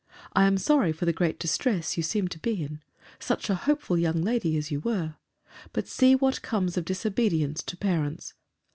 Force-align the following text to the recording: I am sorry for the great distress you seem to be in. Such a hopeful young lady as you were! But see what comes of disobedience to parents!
I 0.33 0.45
am 0.45 0.57
sorry 0.57 0.91
for 0.93 1.05
the 1.05 1.13
great 1.13 1.37
distress 1.39 1.95
you 1.95 2.01
seem 2.01 2.27
to 2.29 2.39
be 2.39 2.63
in. 2.63 2.81
Such 3.19 3.51
a 3.51 3.53
hopeful 3.53 3.99
young 3.99 4.19
lady 4.23 4.57
as 4.57 4.71
you 4.71 4.79
were! 4.79 5.13
But 5.73 5.87
see 5.87 6.15
what 6.15 6.41
comes 6.41 6.75
of 6.75 6.85
disobedience 6.85 7.61
to 7.61 7.77
parents! 7.77 8.33